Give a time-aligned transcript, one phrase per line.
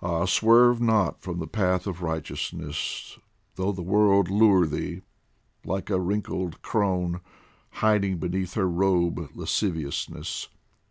[0.00, 3.18] Ah, swerve not from the path of righteousness
[3.56, 5.02] Though the world lure thee!
[5.66, 7.20] like a wrinkled crone,
[7.72, 10.48] Hiding beneath her robe lasciviousness